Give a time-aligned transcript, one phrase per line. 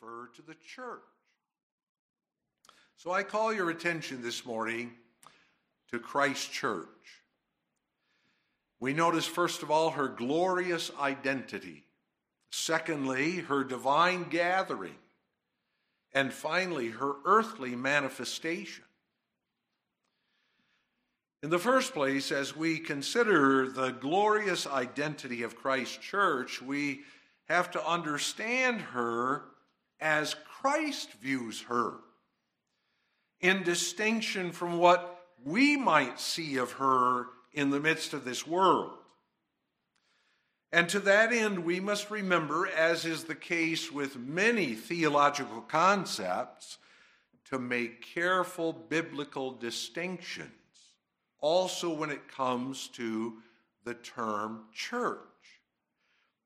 [0.00, 1.00] refer to the church.
[2.96, 4.92] So I call your attention this morning
[5.90, 6.86] to Christ's Church.
[8.78, 11.84] We notice, first of all, her glorious identity.
[12.50, 14.96] Secondly, her divine gathering.
[16.12, 18.84] And finally, her earthly manifestation.
[21.42, 27.00] In the first place, as we consider the glorious identity of Christ's Church, we
[27.48, 29.44] have to understand her
[30.00, 31.94] as Christ views her,
[33.40, 38.92] in distinction from what we might see of her in the midst of this world.
[40.72, 46.78] And to that end, we must remember, as is the case with many theological concepts,
[47.46, 50.50] to make careful biblical distinctions,
[51.40, 53.38] also when it comes to
[53.84, 55.18] the term church.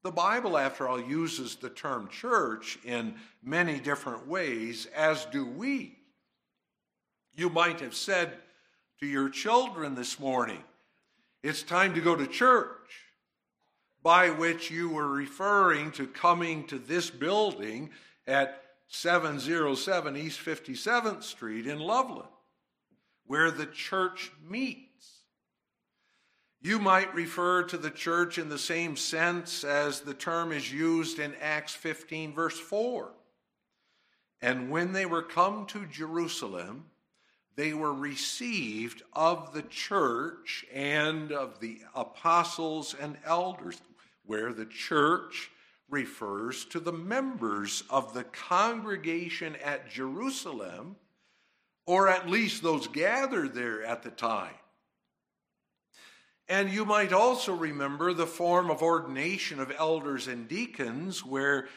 [0.04, 5.96] The Bible, after all, uses the term church in many different ways, as do we.
[7.34, 8.34] You might have said
[9.00, 10.62] to your children this morning,
[11.42, 12.90] It's time to go to church,
[14.02, 17.88] by which you were referring to coming to this building
[18.26, 22.28] at 707 East 57th Street in Loveland,
[23.26, 24.93] where the church meets.
[26.64, 31.18] You might refer to the church in the same sense as the term is used
[31.18, 33.12] in Acts 15, verse 4.
[34.40, 36.87] And when they were come to Jerusalem,
[37.54, 43.83] they were received of the church and of the apostles and elders,
[44.25, 45.50] where the church
[45.90, 50.97] refers to the members of the congregation at Jerusalem,
[51.85, 54.54] or at least those gathered there at the time.
[56.48, 61.68] And you might also remember the form of ordination of elders and deacons, where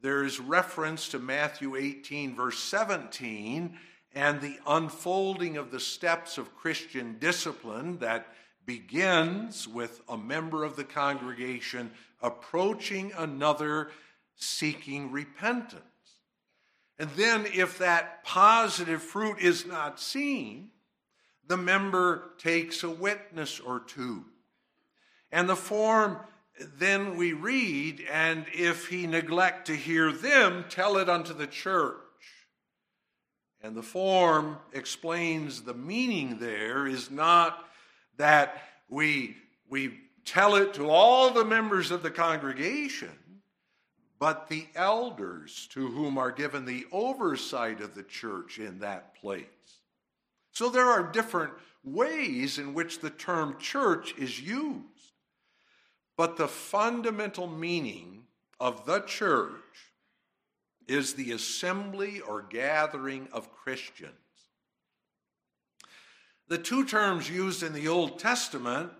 [0.00, 3.78] there is reference to Matthew 18, verse 17,
[4.14, 10.74] and the unfolding of the steps of Christian discipline that begins with a member of
[10.74, 13.90] the congregation approaching another
[14.34, 15.82] seeking repentance.
[16.98, 20.70] And then, if that positive fruit is not seen,
[21.46, 24.24] the member takes a witness or two.
[25.30, 26.18] And the form
[26.78, 31.96] then we read, and if he neglect to hear them, tell it unto the church.
[33.62, 37.64] And the form explains the meaning there is not
[38.16, 39.36] that we,
[39.68, 43.12] we tell it to all the members of the congregation,
[44.18, 49.44] but the elders to whom are given the oversight of the church in that place.
[50.56, 51.52] So there are different
[51.84, 55.12] ways in which the term church is used.
[56.16, 58.22] But the fundamental meaning
[58.58, 59.52] of the church
[60.88, 64.14] is the assembly or gathering of Christians.
[66.48, 68.92] The two terms used in the Old Testament,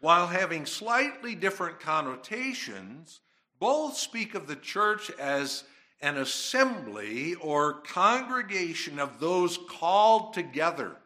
[0.00, 3.20] while having slightly different connotations,
[3.58, 5.64] both speak of the church as
[6.00, 10.96] an assembly or congregation of those called together.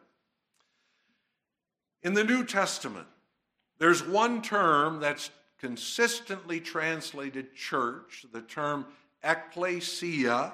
[2.01, 3.07] In the New Testament,
[3.77, 8.85] there's one term that's consistently translated church, the term
[9.23, 10.53] ecclesia,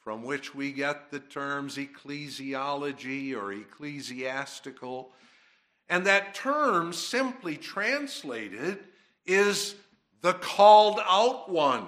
[0.00, 5.12] from which we get the terms ecclesiology or ecclesiastical.
[5.88, 8.78] And that term, simply translated,
[9.26, 9.74] is
[10.20, 11.86] the called out one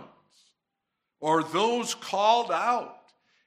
[1.22, 2.98] or those called out.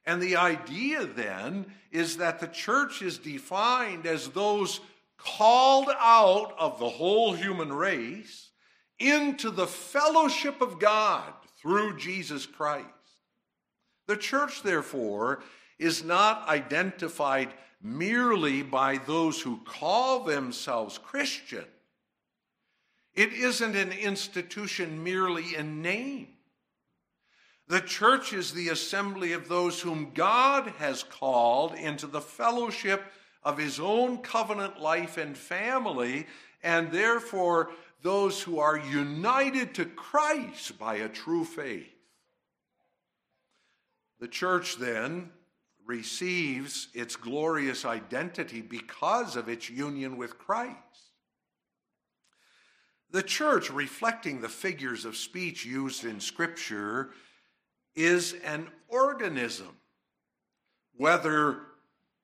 [0.06, 4.80] And the idea then is that the church is defined as those
[5.18, 8.50] called out of the whole human race
[8.98, 12.88] into the fellowship of God through Jesus Christ.
[14.08, 15.44] The church, therefore,
[15.78, 17.50] is not identified
[17.82, 21.66] merely by those who call themselves Christian.
[23.16, 26.35] It isn't an institution merely in name.
[27.68, 33.04] The church is the assembly of those whom God has called into the fellowship
[33.44, 36.28] of his own covenant life and family,
[36.62, 37.72] and therefore
[38.04, 41.90] those who are united to Christ by a true faith.
[44.20, 45.32] The church then
[45.86, 50.78] receives its glorious identity because of its union with Christ.
[53.12, 57.12] The church, reflecting the figures of speech used in Scripture,
[57.96, 59.76] is an organism,
[60.98, 61.60] whether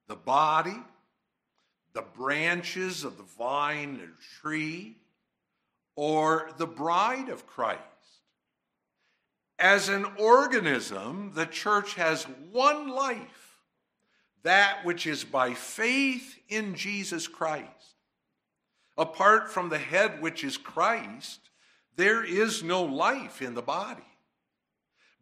[0.08, 0.78] the body,
[1.94, 4.12] the branches of the vine or
[4.42, 4.96] tree,
[5.96, 7.82] or the bride of Christ.
[9.60, 13.60] As an organism, the church has one life,
[14.44, 17.68] that which is by faith in Jesus Christ.
[18.98, 21.40] Apart from the head, which is Christ,
[21.96, 24.01] there is no life in the body.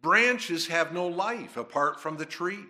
[0.02, 2.64] Branches have no life apart from the tree.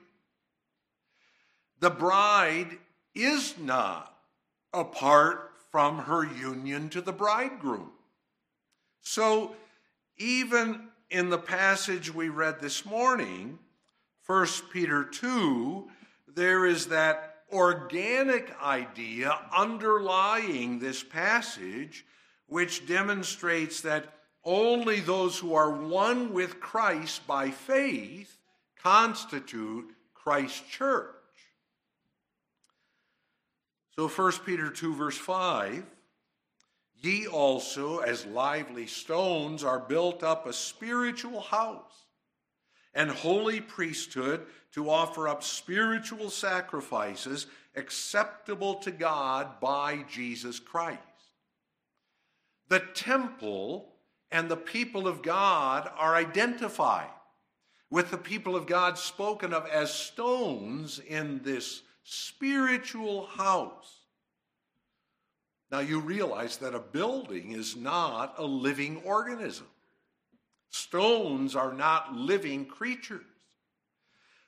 [1.79, 2.77] The bride
[3.13, 4.15] is not
[4.73, 7.91] apart from her union to the bridegroom.
[9.01, 9.55] So,
[10.17, 13.59] even in the passage we read this morning,
[14.25, 15.87] 1 Peter 2,
[16.35, 22.05] there is that organic idea underlying this passage,
[22.47, 28.37] which demonstrates that only those who are one with Christ by faith
[28.81, 31.15] constitute Christ's church.
[33.95, 35.85] So 1 Peter 2, verse 5
[37.01, 42.05] Ye also, as lively stones, are built up a spiritual house
[42.93, 50.99] and holy priesthood to offer up spiritual sacrifices acceptable to God by Jesus Christ.
[52.67, 53.88] The temple
[54.31, 57.09] and the people of God are identified
[57.89, 63.99] with the people of God spoken of as stones in this spiritual house.
[65.71, 69.67] Now you realize that a building is not a living organism.
[70.71, 73.25] Stones are not living creatures.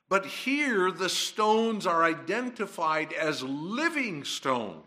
[0.10, 4.86] But here the stones are identified as living stones.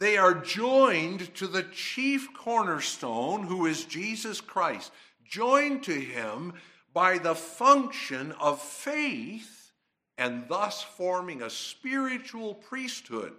[0.00, 4.92] They are joined to the chief cornerstone, who is Jesus Christ,
[5.28, 6.54] joined to him
[6.94, 9.72] by the function of faith,
[10.16, 13.34] and thus forming a spiritual priesthood.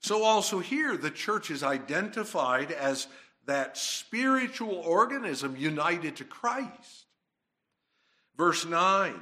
[0.00, 3.06] So, also here, the church is identified as
[3.46, 7.06] that spiritual organism united to Christ.
[8.36, 9.14] Verse 9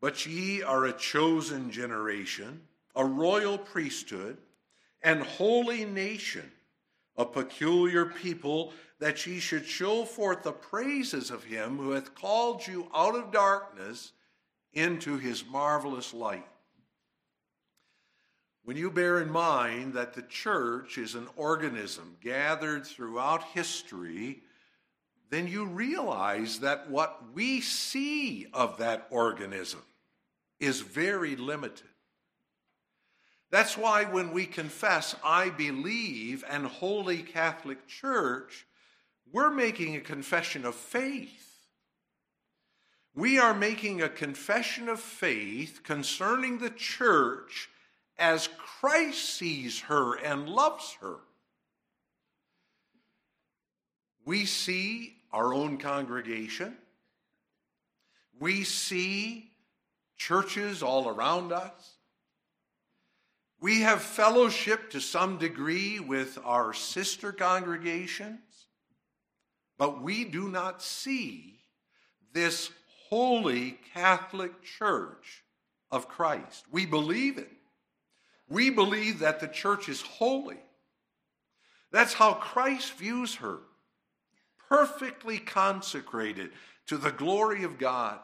[0.00, 2.62] But ye are a chosen generation,
[2.94, 4.38] a royal priesthood
[5.06, 6.50] and holy nation,
[7.16, 12.66] a peculiar people, that ye should show forth the praises of him who hath called
[12.66, 14.10] you out of darkness
[14.72, 16.48] into his marvelous light.
[18.64, 24.42] When you bear in mind that the church is an organism gathered throughout history,
[25.30, 29.82] then you realize that what we see of that organism
[30.58, 31.86] is very limited.
[33.50, 38.66] That's why when we confess, I believe, and Holy Catholic Church,
[39.32, 41.42] we're making a confession of faith.
[43.14, 47.70] We are making a confession of faith concerning the church
[48.18, 51.16] as Christ sees her and loves her.
[54.24, 56.76] We see our own congregation.
[58.38, 59.50] We see
[60.16, 61.95] churches all around us.
[63.60, 68.40] We have fellowship to some degree with our sister congregations,
[69.78, 71.60] but we do not see
[72.32, 72.70] this
[73.08, 75.44] holy Catholic Church
[75.90, 76.64] of Christ.
[76.70, 77.50] We believe it.
[78.48, 80.60] We believe that the church is holy.
[81.90, 83.60] That's how Christ views her
[84.68, 86.50] perfectly consecrated
[86.88, 88.18] to the glory of God.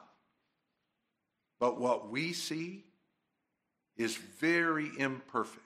[1.59, 2.85] But what we see
[3.97, 5.59] is very imperfect.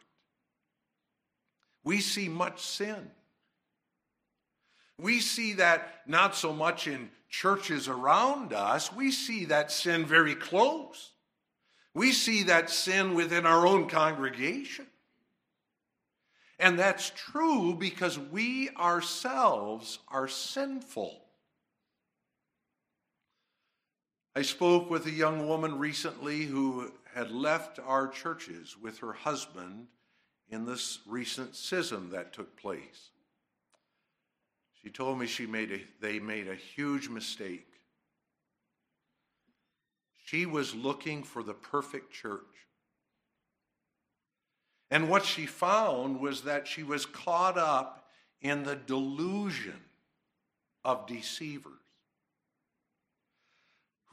[1.84, 3.10] We see much sin.
[4.98, 10.34] We see that not so much in churches around us, we see that sin very
[10.34, 11.10] close.
[11.94, 14.86] We see that sin within our own congregation.
[16.58, 21.22] And that's true because we ourselves are sinful.
[24.34, 29.86] I spoke with a young woman recently who had left our churches with her husband
[30.50, 33.08] in this recent schism that took place.
[34.82, 37.80] She told me she made a, they made a huge mistake.
[40.26, 42.42] She was looking for the perfect church.
[44.90, 48.10] And what she found was that she was caught up
[48.42, 49.80] in the delusion
[50.84, 51.85] of deceivers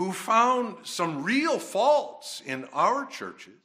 [0.03, 3.61] who found some real faults in our churches,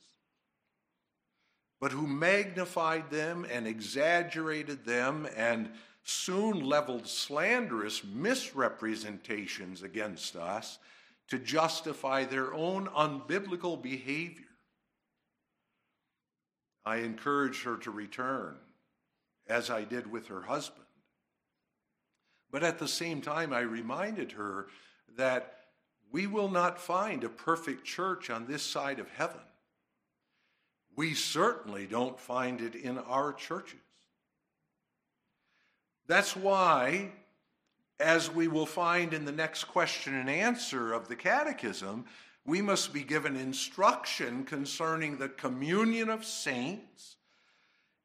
[1.81, 5.68] but who magnified them and exaggerated them and
[6.05, 10.79] soon leveled slanderous misrepresentations against us
[11.27, 14.44] to justify their own unbiblical behavior.
[16.87, 18.55] I encouraged her to return,
[19.48, 20.87] as I did with her husband.
[22.48, 24.68] But at the same time, I reminded her
[25.16, 25.58] that
[26.11, 29.40] we will not find a perfect church on this side of heaven.
[30.97, 33.79] We certainly don't find it in our churches.
[36.07, 37.11] That's why,
[38.01, 42.07] as we will find in the next question and answer of the Catechism,
[42.47, 47.16] we must be given instruction concerning the communion of saints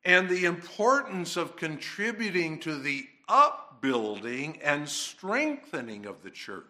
[0.03, 6.65] and the importance of contributing to the upbuilding and strengthening of the church.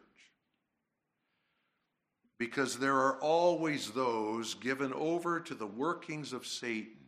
[2.43, 7.07] Because there are always those given over to the workings of Satan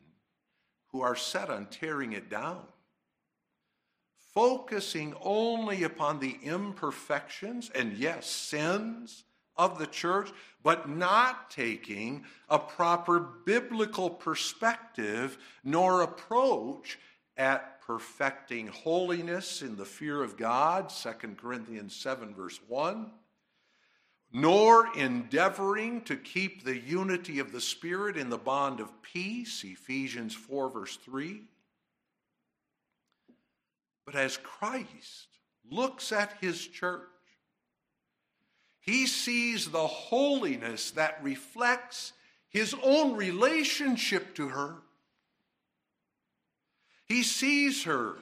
[0.94, 2.62] who are set on tearing it down
[4.34, 9.26] focusing only upon the imperfections and, yes, sins
[9.58, 10.32] of the church,
[10.64, 16.98] but not taking a proper biblical perspective nor approach
[17.36, 23.12] at perfecting holiness in the fear of God, 2 Corinthians 7, verse 1,
[24.36, 30.34] nor endeavoring to keep the unity of the Spirit in the bond of peace, Ephesians
[30.36, 31.42] 4, verse 3
[34.06, 35.28] but as Christ
[35.70, 37.02] looks at his church,
[38.80, 42.14] he sees the holiness that reflects
[42.50, 44.76] his own relationship to her.
[47.08, 48.18] He sees her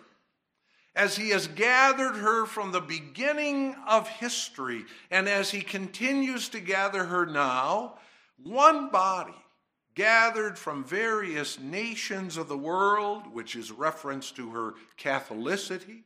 [0.96, 6.60] as he has gathered her from the beginning of history, and as he continues to
[6.60, 7.96] gather her now,
[8.44, 9.34] one body
[9.96, 16.04] gathered from various nations of the world, which is reference to her Catholicity.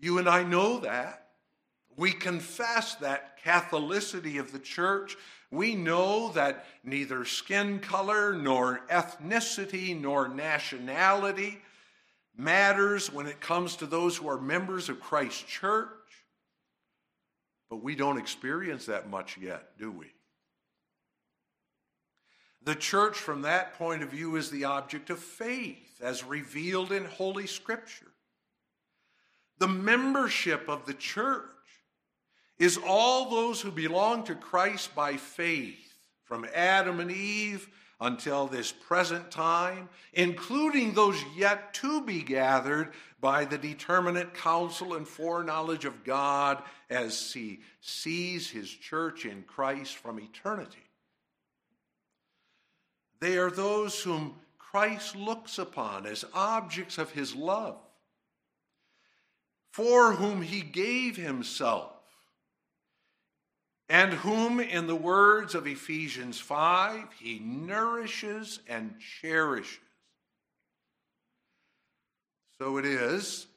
[0.00, 1.28] You and I know that.
[1.96, 5.16] We confess that Catholicity of the church.
[5.50, 11.60] We know that neither skin color, nor ethnicity, nor nationality
[12.40, 15.88] matters when it comes to those who are members of Christ's church.
[17.68, 20.06] But we don't experience that much yet, do we?
[22.62, 27.04] The church, from that point of view, is the object of faith as revealed in
[27.04, 28.12] Holy Scripture.
[29.58, 31.44] The membership of the church
[32.58, 37.68] is all those who belong to Christ by faith, from Adam and Eve
[38.00, 45.06] until this present time, including those yet to be gathered by the determinate counsel and
[45.06, 50.78] foreknowledge of God as he sees his church in Christ from eternity.
[53.20, 57.76] They are those whom Christ looks upon as objects of his love,
[59.72, 61.92] for whom he gave himself,
[63.90, 69.80] and whom, in the words of Ephesians 5, he nourishes and cherishes.
[72.56, 73.48] So it is,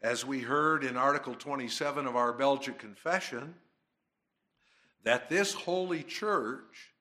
[0.00, 3.54] as we heard in Article 27 of our Belgic Confession,
[5.04, 6.94] that this holy church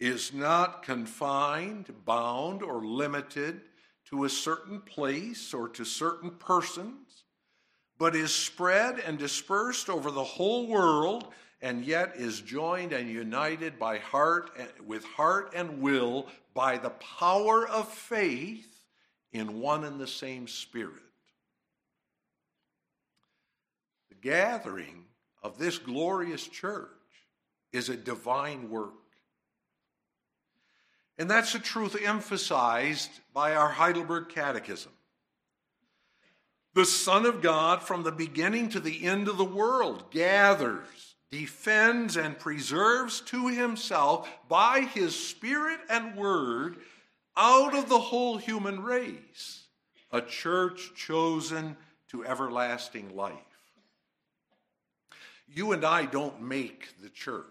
[0.00, 3.60] is not confined, bound, or limited
[4.06, 7.22] to a certain place or to certain persons,
[7.98, 11.28] but is spread and dispersed over the whole world
[11.62, 14.50] and yet is joined and united by heart
[14.86, 18.66] with heart and will by the power of faith
[19.32, 21.02] in one and the same spirit.
[24.08, 25.04] The gathering
[25.42, 26.88] of this glorious church
[27.72, 28.94] is a divine work.
[31.18, 34.92] And that's a truth emphasized by our Heidelberg Catechism.
[36.72, 42.16] The Son of God, from the beginning to the end of the world, gathers, defends,
[42.16, 46.78] and preserves to himself by his Spirit and Word
[47.36, 49.64] out of the whole human race
[50.12, 51.76] a church chosen
[52.08, 53.36] to everlasting life.
[55.46, 57.44] You and I don't make the church.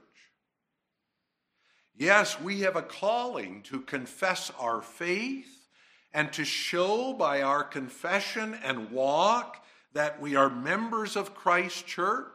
[1.96, 5.68] Yes, we have a calling to confess our faith
[6.14, 9.64] and to show by our confession and walk
[9.94, 12.28] that we are members of Christ's church.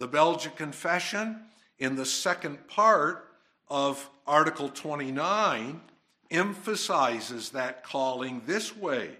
[0.00, 1.42] The Belgic Confession,
[1.78, 3.28] in the second part
[3.68, 5.78] of Article 29,
[6.30, 9.10] emphasizes that calling this way.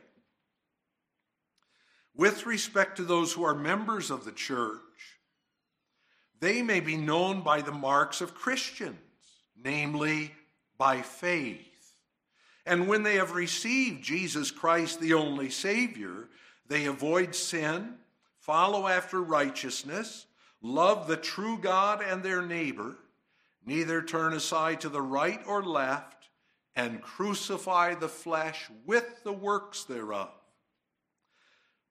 [2.16, 4.80] With respect to those who are members of the church,
[6.40, 8.96] they may be known by the marks of Christians
[9.62, 10.32] namely
[10.78, 11.66] by faith.
[12.64, 16.30] And when they have received Jesus Christ, the only Savior,
[16.66, 17.96] they avoid sin,
[18.38, 20.24] follow after righteousness,
[20.62, 22.96] love the true God and their neighbor,
[23.64, 26.28] neither turn aside to the right or left,
[26.76, 30.30] and crucify the flesh with the works thereof.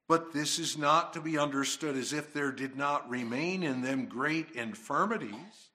[0.07, 4.07] But this is not to be understood as if there did not remain in them
[4.07, 5.69] great infirmities,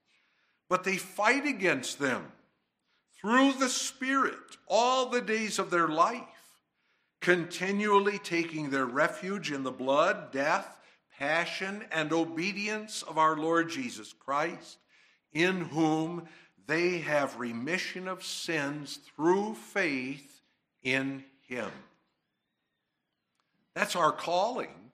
[0.68, 2.32] but they fight against them
[3.20, 6.22] through the Spirit all the days of their life,
[7.20, 10.80] continually taking their refuge in the blood, death,
[11.18, 14.78] passion, and obedience of our Lord Jesus Christ,
[15.32, 16.28] in whom
[16.66, 20.42] they have remission of sins through faith
[20.82, 21.70] in Him.
[23.74, 24.92] That's our calling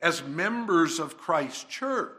[0.00, 2.12] as members of Christ's church.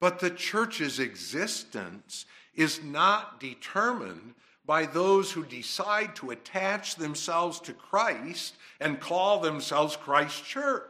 [0.00, 7.72] But the church's existence is not determined by those who decide to attach themselves to
[7.72, 10.84] Christ and call themselves Christ's church.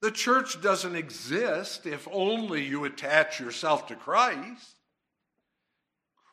[0.00, 4.76] The church doesn't exist if only you attach yourself to Christ.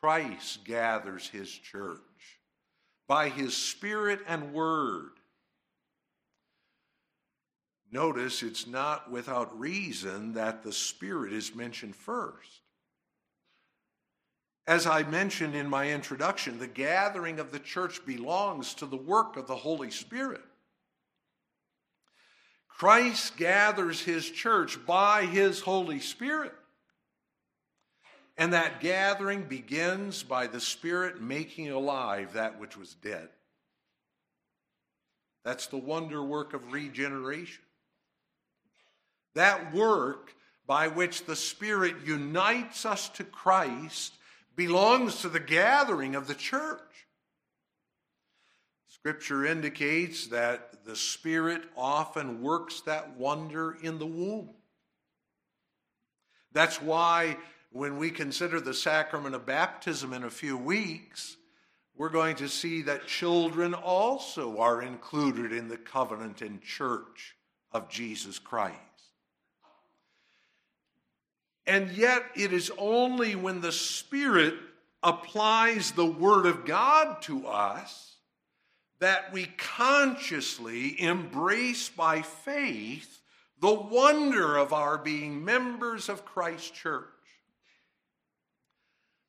[0.00, 2.00] Christ gathers his church
[3.06, 5.18] by his Spirit and Word
[7.90, 12.62] Notice it's not without reason that the Spirit is mentioned first.
[14.66, 19.38] As I mentioned in my introduction, the gathering of the church belongs to the work
[19.38, 20.42] of the Holy Spirit.
[22.78, 26.54] Christ gathers his church by his Holy Spirit.
[28.36, 33.30] And that gathering begins by the Spirit making alive that which was dead.
[35.44, 37.64] That's the wonder work of regeneration.
[39.34, 40.32] That work
[40.64, 44.12] by which the Spirit unites us to Christ
[44.54, 46.80] belongs to the gathering of the church.
[49.00, 54.50] Scripture indicates that the Spirit often works that wonder in the womb.
[56.52, 57.36] That's why
[57.70, 61.36] when we consider the sacrament of baptism in a few weeks,
[61.96, 67.36] we're going to see that children also are included in the covenant and church
[67.72, 68.76] of Jesus Christ.
[71.66, 74.54] And yet, it is only when the Spirit
[75.02, 78.07] applies the Word of God to us
[79.00, 83.20] that we consciously embrace by faith
[83.60, 87.04] the wonder of our being members of Christ's church.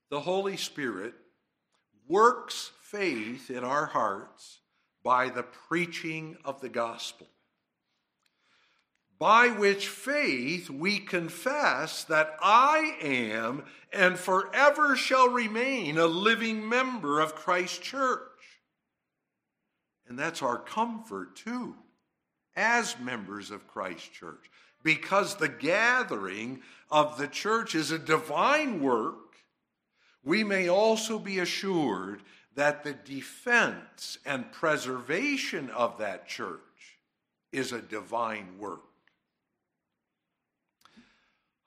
[0.10, 1.14] The Holy Spirit
[2.08, 4.60] works faith in our hearts
[5.04, 7.28] by the preaching of the gospel
[9.20, 17.20] by which faith we confess that I am and forever shall remain a living member
[17.20, 18.22] of Christ's church.
[20.10, 21.76] And that's our comfort too,
[22.56, 24.50] as members of Christ's church,
[24.84, 29.16] because the gathering of the church is a divine work.
[30.24, 32.24] We may also be assured
[32.56, 36.60] that the defense and preservation of that church
[37.52, 38.82] is a divine work.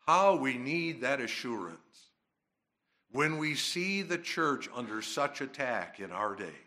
[0.05, 1.79] How we need that assurance
[3.13, 6.62] when we see the church under such attack in our day.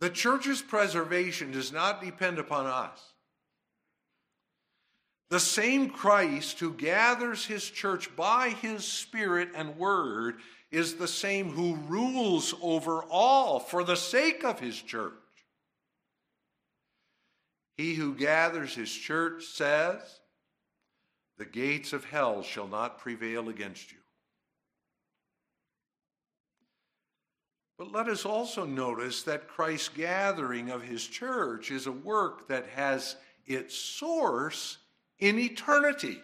[0.00, 3.00] The church's preservation does not depend upon us.
[5.30, 10.36] The same Christ who gathers his church by his Spirit and Word
[10.70, 15.12] is the same who rules over all for the sake of his church.
[17.76, 20.20] He who gathers his church says,
[21.38, 23.97] the gates of hell shall not prevail against you.
[27.78, 32.66] But let us also notice that Christ's gathering of his church is a work that
[32.74, 33.14] has
[33.46, 34.78] its source
[35.20, 36.20] in eternity.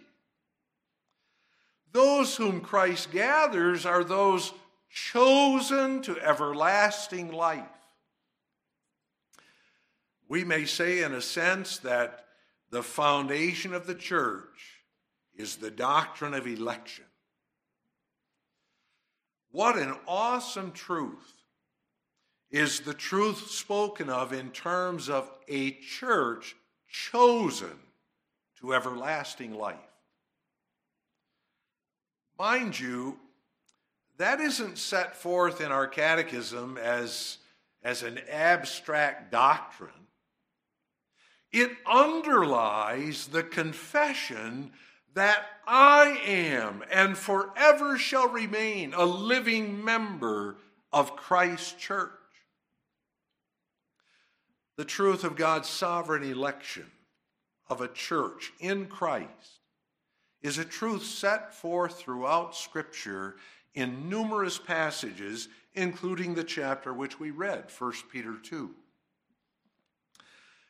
[1.93, 4.53] Those whom Christ gathers are those
[4.91, 7.63] chosen to everlasting life.
[10.29, 12.25] We may say, in a sense, that
[12.71, 14.81] the foundation of the church
[15.37, 17.05] is the doctrine of election.
[19.53, 21.34] What an awesome truth
[22.55, 26.55] is the truth spoken of in terms of a church
[26.89, 27.77] chosen
[28.61, 29.75] to everlasting life.
[32.39, 33.19] Mind you,
[34.19, 37.39] that isn't set forth in our catechism as,
[37.83, 39.91] as an abstract doctrine.
[41.51, 44.71] It underlies the confession
[45.15, 50.59] that I am and forever shall remain a living member
[50.93, 52.13] of Christ's church.
[54.77, 56.91] The truth of God's sovereign election
[57.69, 59.61] of a church in Christ
[60.43, 63.37] is a truth set forth throughout Scripture
[63.75, 68.71] in numerous passages, including the chapter which we read, 1 Peter 2.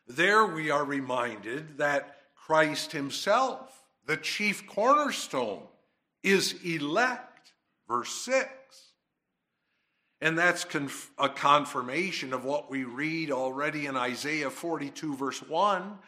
[0.07, 5.63] There we are reminded that Christ Himself, the chief cornerstone,
[6.23, 7.53] is elect.
[7.89, 8.49] Verse 6.
[10.25, 15.99] And that's conf- a confirmation of what we read already in Isaiah 42, verse 1.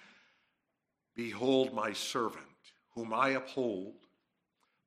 [1.15, 2.47] Behold, my servant,
[2.95, 3.93] whom I uphold,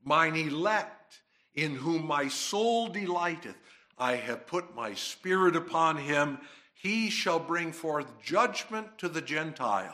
[0.03, 1.21] mine elect,
[1.53, 3.55] in whom my soul delighteth.
[3.99, 6.39] I have put my spirit upon him.
[6.73, 9.93] He shall bring forth judgment to the Gentiles.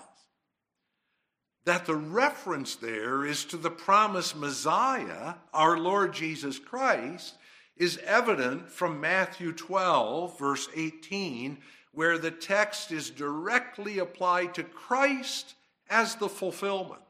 [1.65, 7.35] That the reference there is to the promised Messiah, our Lord Jesus Christ,
[7.77, 11.57] is evident from Matthew 12, verse 18,
[11.91, 15.55] where the text is directly applied to Christ
[15.89, 17.01] as the fulfillment.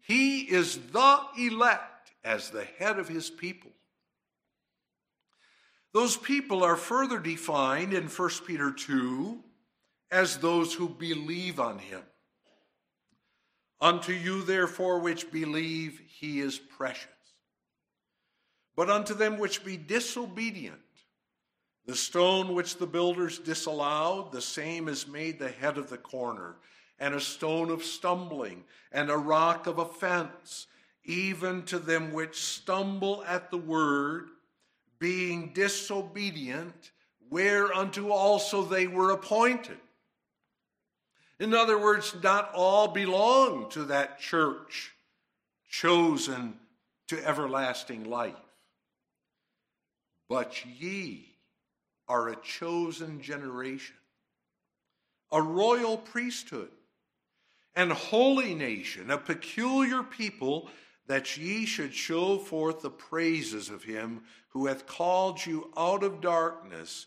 [0.00, 3.70] He is the elect as the head of his people.
[5.92, 9.42] Those people are further defined in 1 Peter 2
[10.10, 12.02] as those who believe on him.
[13.80, 17.08] Unto you, therefore, which believe, he is precious.
[18.76, 20.80] But unto them which be disobedient,
[21.86, 26.56] the stone which the builders disallowed, the same is made the head of the corner,
[26.98, 30.66] and a stone of stumbling, and a rock of offense,
[31.04, 34.28] even to them which stumble at the word,
[34.98, 36.92] being disobedient,
[37.30, 39.78] whereunto also they were appointed.
[41.38, 44.92] In other words, not all belong to that church
[45.70, 46.54] chosen
[47.08, 48.34] to everlasting life.
[50.30, 51.34] But ye
[52.06, 53.96] are a chosen generation,
[55.32, 56.70] a royal priesthood,
[57.74, 60.70] and holy nation, a peculiar people,
[61.08, 66.20] that ye should show forth the praises of him who hath called you out of
[66.20, 67.06] darkness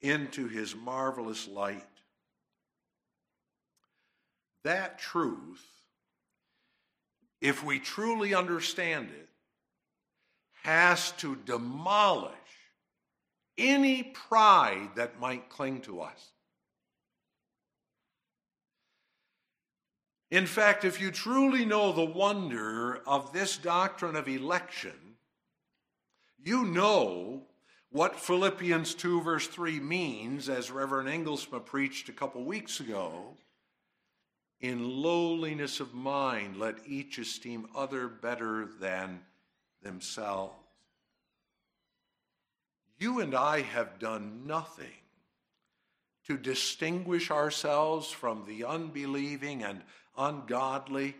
[0.00, 1.84] into his marvelous light.
[4.64, 5.64] That truth,
[7.40, 9.28] if we truly understand it,
[10.64, 12.34] has to demolish
[13.56, 16.32] any pride that might cling to us.
[20.30, 25.16] In fact, if you truly know the wonder of this doctrine of election,
[26.42, 27.42] you know
[27.90, 33.36] what Philippians 2, verse 3 means, as Reverend Engelsma preached a couple weeks ago.
[34.60, 39.20] In lowliness of mind, let each esteem other better than
[39.82, 40.63] themselves.
[43.04, 44.96] You and I have done nothing
[46.26, 49.82] to distinguish ourselves from the unbelieving and
[50.16, 51.14] ungodly,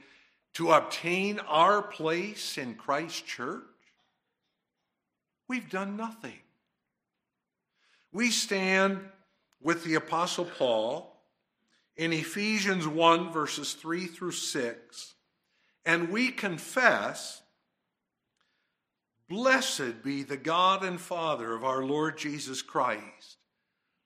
[0.55, 3.61] to obtain our place in Christ's church.
[5.47, 6.39] We've done nothing.
[8.15, 9.01] We stand
[9.61, 11.15] with the Apostle Paul
[11.99, 15.15] in Ephesians 1, verses 3 through 6,
[15.85, 17.43] and we confess
[19.29, 23.39] Blessed be the God and Father of our Lord Jesus Christ,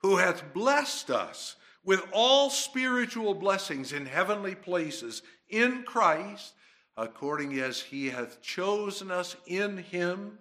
[0.02, 6.54] who hath blessed us with all spiritual blessings in heavenly places in Christ,
[6.96, 10.38] according as he hath chosen us in him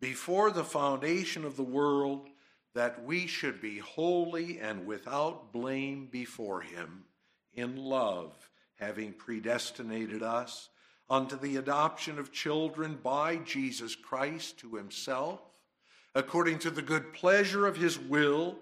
[0.00, 2.28] before the foundation of the world,
[2.74, 7.04] that we should be holy and without blame before him
[7.52, 8.32] in love,
[8.76, 10.68] having predestinated us
[11.10, 15.40] unto the adoption of children by Jesus Christ to himself,
[16.14, 18.58] according to the good pleasure of his will,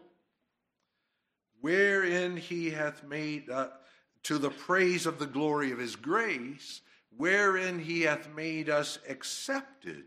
[1.61, 3.69] wherein he hath made, uh,
[4.25, 6.83] to the praise of the glory of his grace,
[7.17, 10.05] wherein he hath made us accepted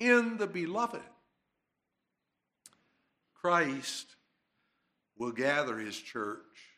[0.00, 1.02] in the beloved.
[3.34, 4.16] Christ
[5.16, 6.71] will gather his church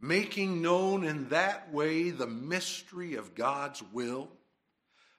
[0.00, 4.28] making known in that way the mystery of God's will,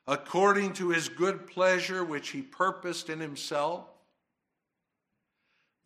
[0.06, 3.86] according to his good pleasure which he purposed in himself,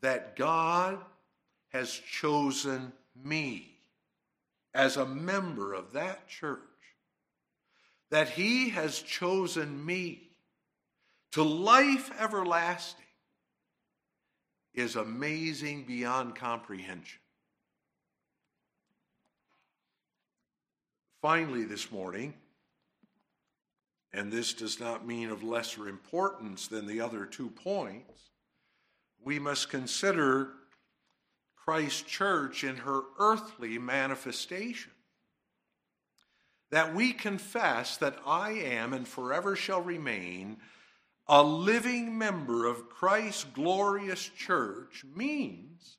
[0.02, 1.00] that God
[1.70, 3.72] has chosen me
[4.74, 6.60] as a member of that church,
[8.10, 10.32] that he has chosen me
[11.32, 13.06] to life everlasting
[14.74, 17.21] is amazing beyond comprehension.
[21.22, 22.34] Finally, this morning,
[24.12, 28.32] and this does not mean of lesser importance than the other two points,
[29.24, 30.50] we must consider
[31.56, 34.92] Christ's church in her earthly manifestation.
[36.72, 40.58] That we confess that I am and forever shall remain
[41.28, 45.98] a living member of Christ's glorious church means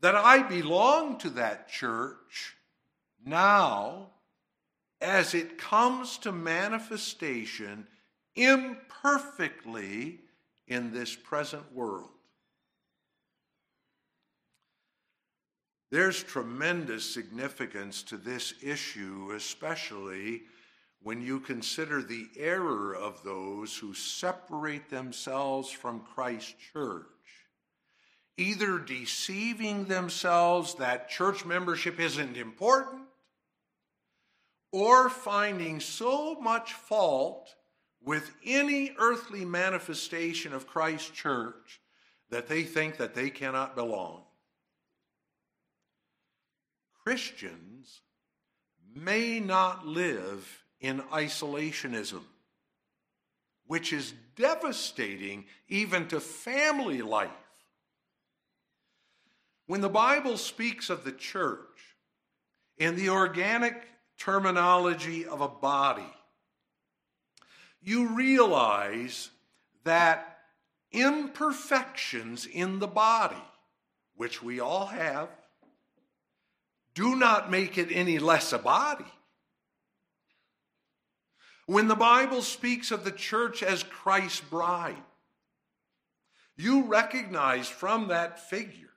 [0.00, 2.56] that I belong to that church
[3.24, 4.10] now
[5.00, 7.86] as it comes to manifestation
[8.34, 10.20] imperfectly
[10.66, 12.10] in this present world.
[15.90, 20.42] There's tremendous significance to this issue, especially
[21.02, 27.06] when you consider the error of those who separate themselves from Christ's church,
[28.36, 33.07] either deceiving themselves that church membership isn't important,
[34.72, 37.54] or finding so much fault
[38.02, 41.80] with any earthly manifestation of Christ's church
[42.30, 44.22] that they think that they cannot belong.
[47.04, 48.02] Christians
[48.94, 52.22] may not live in isolationism,
[53.66, 57.30] which is devastating even to family life.
[59.66, 61.96] When the Bible speaks of the church
[62.78, 63.86] in the organic
[64.18, 66.12] terminology of a body,
[67.80, 69.30] you realize
[69.84, 70.38] that
[70.92, 73.36] imperfections in the body,
[74.16, 75.28] which we all have,
[76.94, 79.04] do not make it any less a body.
[81.66, 85.02] When the Bible speaks of the church as Christ's bride,
[86.56, 88.90] you recognize from that figure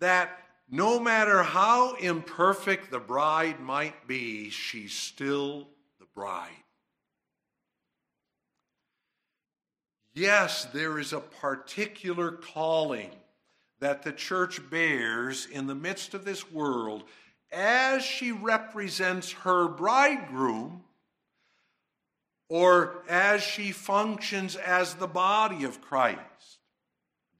[0.00, 0.38] that
[0.72, 5.68] no matter how imperfect the bride might be, she's still
[6.00, 6.48] the bride.
[10.14, 13.10] Yes, there is a particular calling
[13.80, 17.04] that the church bears in the midst of this world
[17.52, 20.84] as she represents her bridegroom
[22.48, 26.61] or as she functions as the body of Christ.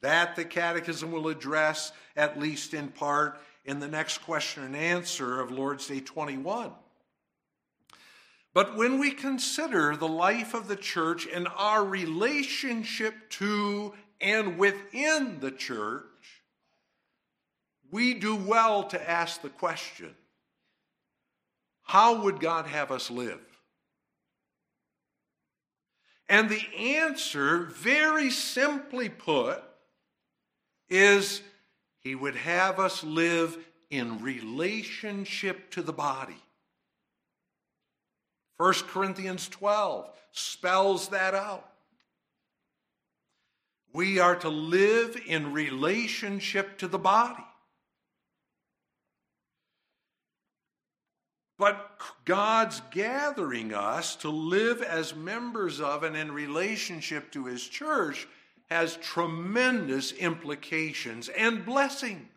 [0.02, 5.40] That the Catechism will address, at least in part, in the next question and answer
[5.40, 6.72] of Lord's Day 21.
[8.54, 15.40] But when we consider the life of the church and our relationship to and within
[15.40, 16.04] the church,
[17.90, 20.14] we do well to ask the question
[21.84, 23.40] how would God have us live?
[26.28, 29.62] And the answer, very simply put,
[30.92, 31.42] is
[32.00, 33.56] He would have us live
[33.90, 36.42] in relationship to the body.
[38.58, 41.68] 1 Corinthians 12 spells that out.
[43.92, 47.44] We are to live in relationship to the body.
[51.58, 58.26] But God's gathering us to live as members of and in relationship to His church
[58.72, 62.28] has tremendous implications and blessings.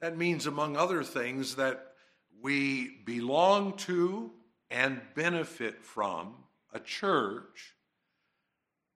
[0.00, 1.92] That means, among other things, that
[2.40, 4.30] we belong to
[4.70, 6.34] and benefit from
[6.72, 7.74] a church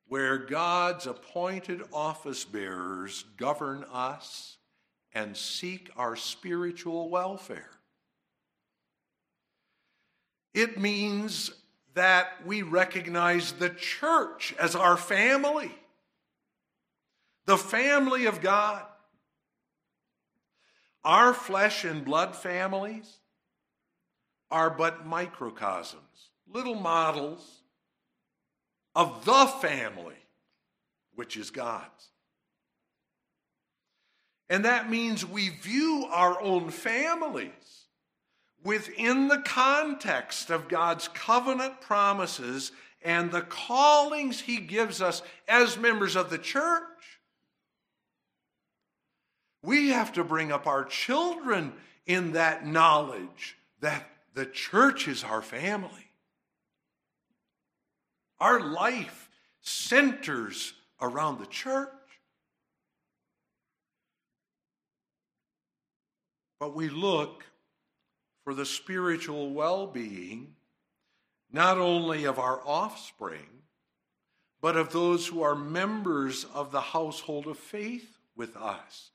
[0.07, 4.57] where God's appointed office bearers govern us
[5.13, 7.71] and seek our spiritual welfare.
[10.55, 11.51] It means
[11.97, 15.75] that we recognize the church as our family,
[17.47, 18.83] the family of God.
[21.03, 23.11] Our flesh and blood families
[24.51, 27.63] are but microcosms, little models
[28.95, 30.19] of the family,
[31.15, 32.11] which is God's.
[34.51, 37.86] And that means we view our own families
[38.67, 46.17] within the context of God's covenant promises and the callings He gives us as members
[46.17, 46.83] of the church.
[49.63, 51.73] We have to bring up our children
[52.07, 56.11] in that knowledge that the church is our family.
[58.41, 59.29] Our life
[59.61, 61.91] centers around the church.
[66.59, 67.45] but we look
[68.47, 70.55] for the spiritual well being
[71.51, 73.65] not only of our offspring,
[74.61, 79.11] but of those who are members of the household of faith with us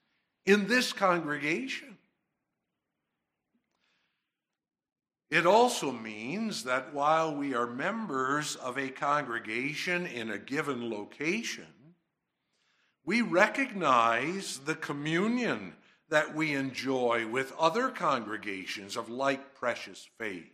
[0.45, 1.97] in this congregation.
[5.29, 11.67] It also means that while we are members of a congregation in a given location,
[13.05, 15.75] we recognize the communion
[16.11, 20.51] that we enjoy with other congregations of like precious faith.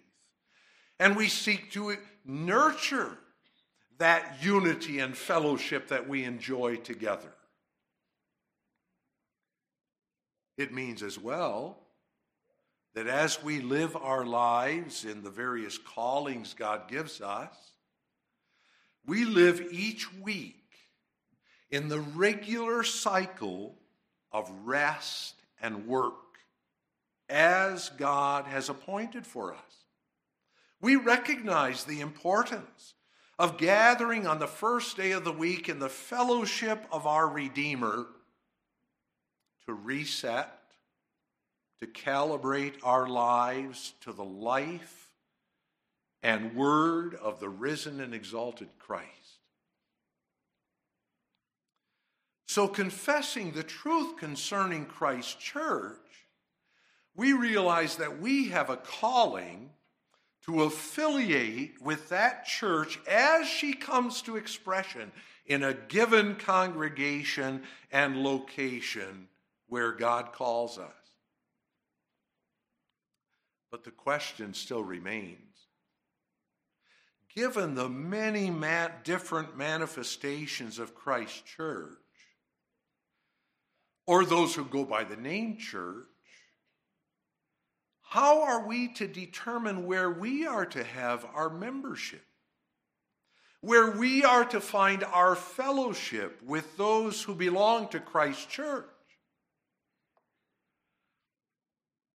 [0.99, 3.18] And we seek to nurture
[3.97, 7.34] that unity and fellowship that we enjoy together.
[10.60, 11.80] It means as well
[12.93, 17.55] that as we live our lives in the various callings God gives us,
[19.08, 20.55] we live each week
[21.72, 23.76] in the regular cycle
[24.32, 26.14] of rest and work
[27.30, 29.60] as God has appointed for us.
[30.82, 32.93] We recognize the importance
[33.39, 38.08] of gathering on the first day of the week in the fellowship of our Redeemer
[39.66, 40.51] to reset,
[41.80, 45.12] to calibrate our lives to the life
[46.24, 49.08] and word of the risen and exalted Christ.
[52.58, 56.26] So, confessing the truth concerning Christ's church,
[57.16, 59.70] we realize that we have a calling
[60.47, 65.12] to affiliate with that church as she comes to expression
[65.45, 69.28] in a given congregation and location
[69.68, 71.12] where God calls us.
[73.70, 75.47] But the question still remains
[77.36, 78.51] given the many
[79.03, 81.99] different manifestations of Christ's church,
[84.08, 86.08] or those who go by the name church,
[88.01, 92.24] how are we to determine where we are to have our membership?
[93.60, 98.86] Where we are to find our fellowship with those who belong to Christ's church?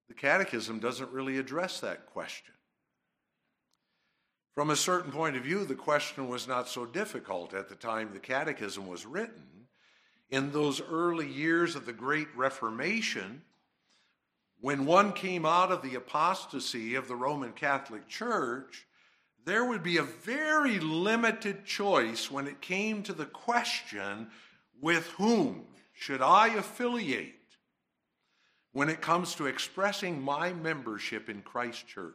[0.09, 2.55] The Catechism doesn't really address that question.
[4.55, 8.11] From a certain point of view, the question was not so difficult at the time
[8.13, 9.52] the Catechism was written.
[10.33, 13.43] In those early years of the Great Reformation,
[14.63, 18.87] when one came out of the apostasy of the Roman Catholic Church,
[19.45, 24.29] there would be a very limited choice when it came to the question
[24.81, 27.35] with whom should I affiliate
[28.73, 32.15] when it comes to expressing my membership in Christ Church.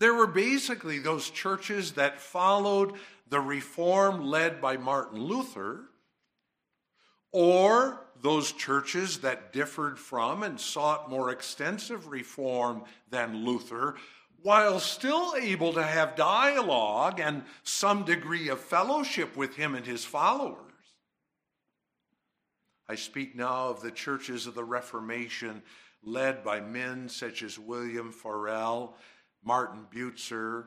[0.00, 2.94] There were basically those churches that followed
[3.28, 5.82] the reform led by Martin Luther,
[7.32, 13.94] or those churches that differed from and sought more extensive reform than Luther,
[14.42, 20.04] while still able to have dialogue and some degree of fellowship with him and his
[20.04, 20.56] followers.
[22.88, 25.62] I speak now of the churches of the Reformation
[26.02, 28.96] led by men such as William Farel,
[29.44, 30.66] Martin Bucer,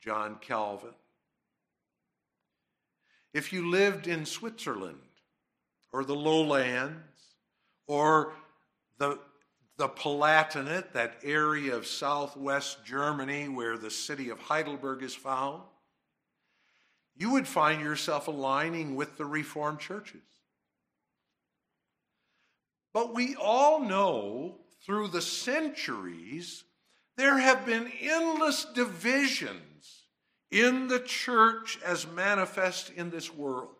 [0.00, 0.94] John Calvin.
[3.32, 4.98] If you lived in Switzerland,
[5.94, 6.98] or the lowlands
[7.86, 8.32] or
[8.98, 9.16] the,
[9.78, 15.62] the Palatinate, that area of southwest Germany where the city of Heidelberg is found,
[17.16, 20.22] you would find yourself aligning with the Reformed churches.
[22.92, 26.64] But we all know through the centuries
[27.16, 30.04] there have been endless divisions
[30.50, 33.74] in the church as manifest in this world.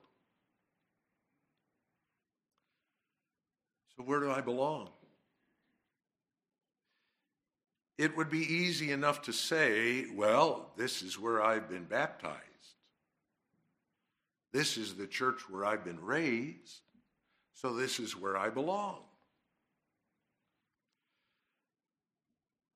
[3.96, 4.88] So, where do I belong?
[7.96, 12.40] It would be easy enough to say, well, this is where I've been baptized.
[14.52, 16.80] This is the church where I've been raised,
[17.52, 19.03] so this is where I belong.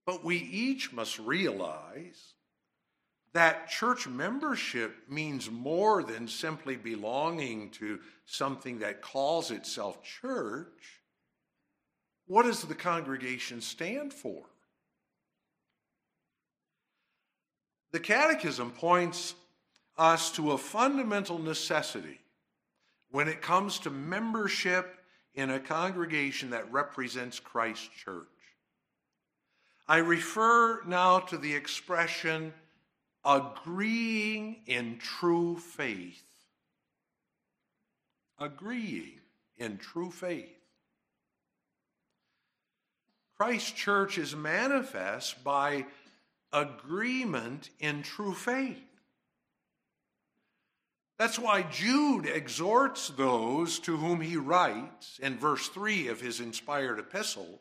[0.08, 2.32] But we each must realize
[3.34, 11.02] that church membership means more than simply belonging to something that calls itself church.
[12.26, 14.46] What does the congregation stand for?
[17.90, 19.34] The Catechism points
[19.98, 22.18] us to a fundamental necessity
[23.10, 25.00] when it comes to membership
[25.34, 28.37] in a congregation that represents Christ's church.
[29.88, 32.52] I refer now to the expression
[33.24, 36.22] agreeing in true faith.
[38.38, 39.20] Agreeing
[39.56, 40.54] in true faith.
[43.38, 45.86] Christ's church is manifest by
[46.52, 48.76] agreement in true faith.
[51.18, 56.98] That's why Jude exhorts those to whom he writes in verse 3 of his inspired
[56.98, 57.60] epistle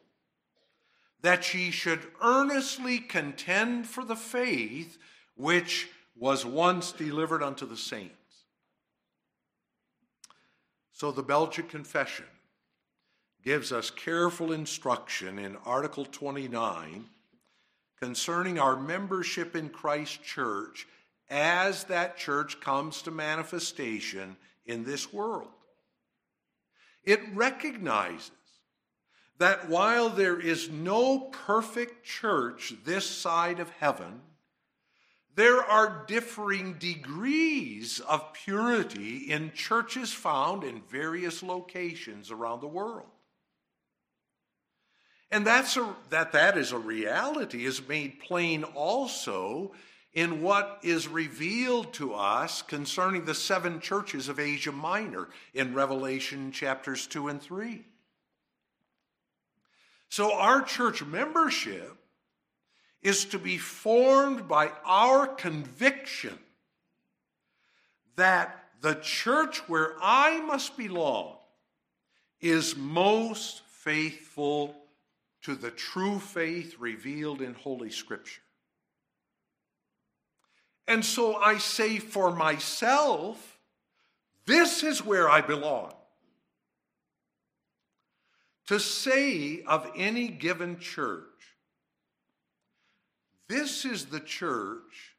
[1.21, 4.97] that ye should earnestly contend for the faith
[5.35, 8.13] which was once delivered unto the saints.
[10.91, 12.25] So the Belgic Confession
[13.43, 17.05] gives us careful instruction in Article 29
[17.99, 20.87] concerning our membership in Christ Church
[21.29, 25.49] as that church comes to manifestation in this world.
[27.03, 28.31] It recognizes
[29.37, 34.21] that while there is no perfect church this side of heaven,
[35.35, 43.05] there are differing degrees of purity in churches found in various locations around the world.
[45.29, 49.73] And that's a, that that is a reality is made plain also
[50.13, 56.51] in what is revealed to us concerning the seven churches of Asia Minor in Revelation
[56.51, 57.85] chapters 2 and 3.
[60.09, 61.95] So our church membership
[63.01, 66.37] is to be formed by our conviction
[68.15, 71.35] that the church where I must belong
[72.41, 74.75] is most faithful
[75.43, 78.41] to the true faith revealed in Holy Scripture.
[80.87, 83.59] And so I say for myself,
[84.45, 85.93] this is where I belong.
[88.67, 91.23] To say of any given church,
[93.47, 95.15] this is the church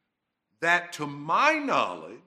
[0.61, 2.19] that, to my knowledge,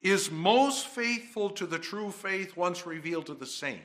[0.00, 3.84] is most faithful to the true faith once revealed to the saints,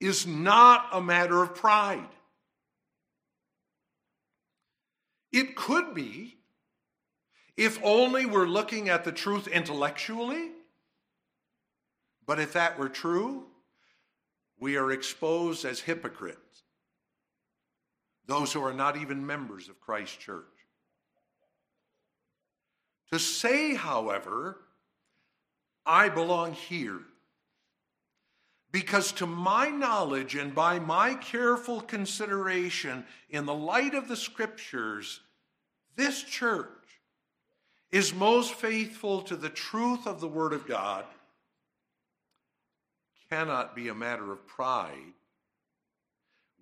[0.00, 2.08] is not a matter of pride.
[5.32, 6.36] It could be
[7.56, 10.50] if only we're looking at the truth intellectually.
[12.26, 13.46] But if that were true,
[14.62, 16.62] we are exposed as hypocrites,
[18.26, 20.44] those who are not even members of Christ's church.
[23.10, 24.58] To say, however,
[25.84, 27.00] I belong here,
[28.70, 35.18] because to my knowledge and by my careful consideration in the light of the scriptures,
[35.96, 36.68] this church
[37.90, 41.04] is most faithful to the truth of the Word of God
[43.32, 45.14] cannot be a matter of pride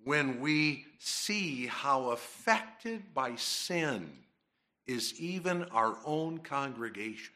[0.05, 4.09] when we see how affected by sin
[4.87, 7.35] is even our own congregation.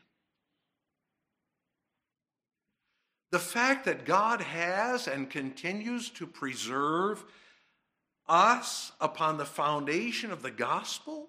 [3.33, 7.25] The fact that God has and continues to preserve
[8.29, 11.27] us upon the foundation of the gospel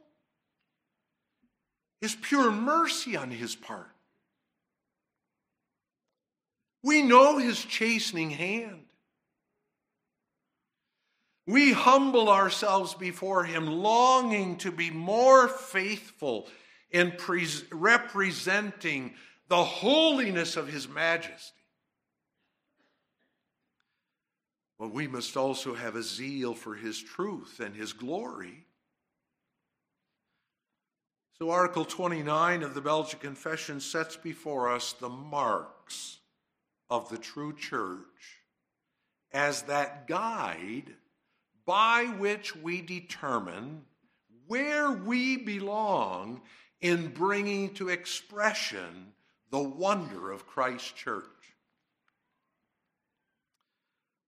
[2.03, 3.94] is pure mercy on his part.
[6.85, 8.83] We know his chastening hand.
[11.47, 16.47] We humble ourselves before him, longing to be more faithful
[16.91, 19.15] in pre- representing
[19.47, 21.53] the holiness of his majesty.
[24.79, 28.65] But we must also have a zeal for his truth and his glory
[31.37, 36.19] so, Article 29 of the Belgic Confession sets before us the marks
[36.89, 38.39] of the true church
[39.31, 40.93] as that guide
[41.65, 43.83] by which we determine
[44.47, 46.41] where we belong
[46.81, 49.13] in bringing to expression
[49.49, 51.23] the wonder of Christ's church.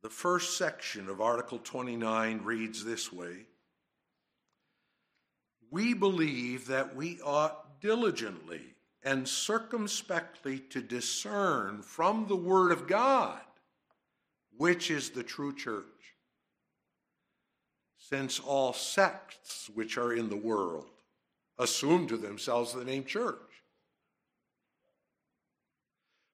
[0.01, 3.45] The first section of Article 29 reads this way
[5.69, 8.76] we believe that we ought diligently
[9.07, 13.39] and circumspectly to discern from the Word of God
[14.57, 15.85] which is the true church.
[17.97, 20.89] Since all sects which are in the world
[21.57, 23.37] assume to themselves the name church.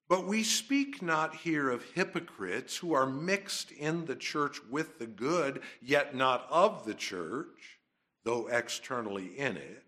[0.08, 5.06] But we speak not here of hypocrites who are mixed in the church with the
[5.06, 7.78] good, yet not of the church
[8.24, 9.84] though externally in it.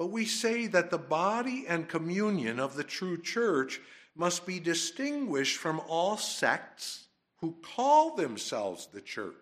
[0.00, 3.82] But we say that the body and communion of the true church
[4.16, 7.08] must be distinguished from all sects
[7.42, 9.34] who call themselves the church.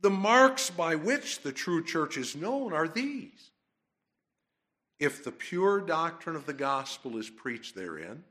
[0.00, 3.50] The marks by which the true church is known are these.
[4.98, 8.24] If the pure doctrine of the gospel is preached therein,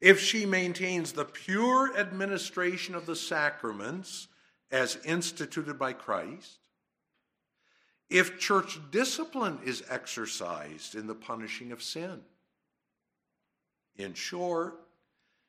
[0.00, 4.26] if she maintains the pure administration of the sacraments
[4.72, 6.58] as instituted by Christ,
[8.12, 12.20] if church discipline is exercised in the punishing of sin.
[13.96, 14.74] In short,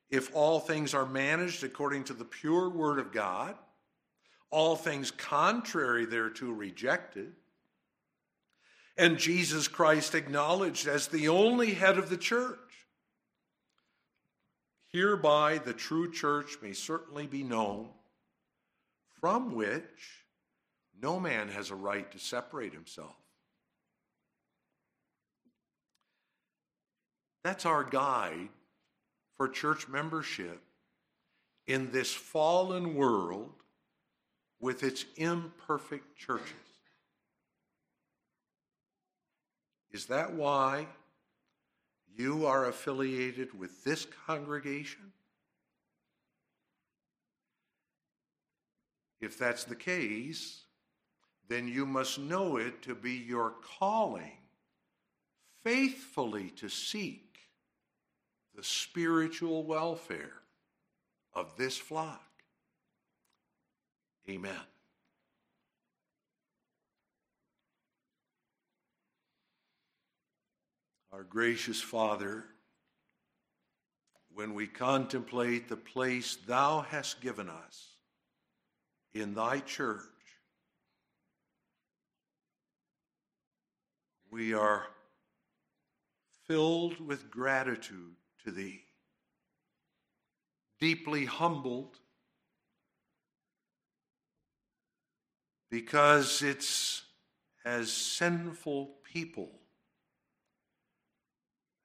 [0.10, 3.56] if all things are managed according to the pure word of God,
[4.50, 7.34] all things contrary thereto rejected,
[8.96, 12.60] and Jesus Christ acknowledged as the only head of the church,
[14.88, 17.90] hereby the true church may certainly be known
[19.20, 20.23] from which
[21.04, 23.18] no man has a right to separate himself.
[27.44, 28.48] That's our guide
[29.36, 30.62] for church membership
[31.68, 33.52] in this fallen world
[34.62, 36.54] with its imperfect churches.
[39.92, 40.88] Is that why
[42.18, 45.12] you are affiliated with this congregation?
[49.20, 50.63] If that's the case,
[51.54, 54.40] then you must know it to be your calling
[55.64, 57.38] faithfully to seek
[58.56, 60.42] the spiritual welfare
[61.36, 62.28] of this flock.
[64.28, 64.52] Amen.
[71.12, 72.46] Our gracious Father,
[74.34, 77.90] when we contemplate the place Thou hast given us
[79.14, 80.13] in Thy church,
[84.34, 84.88] we are
[86.48, 88.82] filled with gratitude to Thee,
[90.80, 92.00] deeply humbled
[95.70, 97.04] because it's
[97.64, 99.52] as sinful people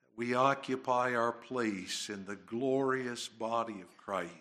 [0.07, 4.33] that we occupy our place in the glorious body of Christ.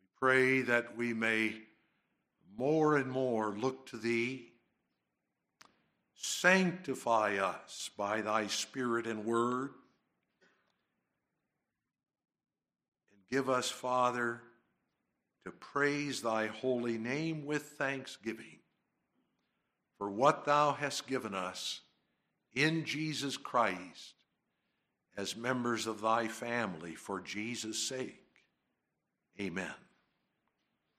[0.00, 1.54] We pray that we may
[2.56, 4.52] more and more look to Thee.
[6.20, 9.70] Sanctify us by Thy Spirit and Word.
[13.12, 14.42] And give us, Father,
[15.44, 18.58] to praise Thy holy name with thanksgiving
[19.96, 21.82] for what Thou hast given us
[22.52, 24.14] in Jesus Christ
[25.16, 28.24] as members of thy family for Jesus' sake.
[29.40, 29.74] Amen.